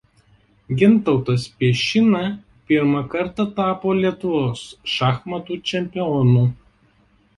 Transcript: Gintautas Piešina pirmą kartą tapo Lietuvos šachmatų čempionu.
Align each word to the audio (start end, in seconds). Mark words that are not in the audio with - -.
Gintautas 0.77 1.43
Piešina 1.59 2.21
pirmą 2.71 3.03
kartą 3.13 3.45
tapo 3.59 3.93
Lietuvos 3.99 4.65
šachmatų 4.95 5.63
čempionu. 5.73 6.47